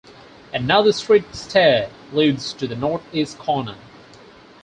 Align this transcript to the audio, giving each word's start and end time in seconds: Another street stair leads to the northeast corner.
Another 0.51 0.93
street 0.93 1.35
stair 1.35 1.91
leads 2.11 2.53
to 2.53 2.65
the 2.65 2.75
northeast 2.75 3.37
corner. 3.37 3.75